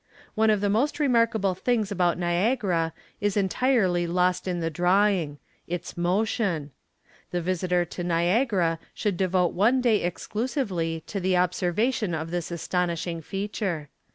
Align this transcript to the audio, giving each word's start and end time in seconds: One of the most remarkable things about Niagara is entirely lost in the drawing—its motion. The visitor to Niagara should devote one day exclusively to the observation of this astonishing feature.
One 0.33 0.49
of 0.49 0.61
the 0.61 0.67
most 0.71 0.99
remarkable 0.99 1.53
things 1.53 1.91
about 1.91 2.17
Niagara 2.17 2.91
is 3.19 3.37
entirely 3.37 4.07
lost 4.07 4.47
in 4.47 4.59
the 4.59 4.71
drawing—its 4.71 5.95
motion. 5.95 6.71
The 7.29 7.39
visitor 7.39 7.85
to 7.85 8.03
Niagara 8.03 8.79
should 8.95 9.15
devote 9.15 9.53
one 9.53 9.79
day 9.79 10.01
exclusively 10.01 11.03
to 11.05 11.19
the 11.19 11.37
observation 11.37 12.15
of 12.15 12.31
this 12.31 12.49
astonishing 12.49 13.21
feature. 13.21 13.89